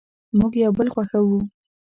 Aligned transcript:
مونږ 0.37 0.53
یو 0.63 0.71
بل 0.77 0.87
خوښوو 0.93 1.39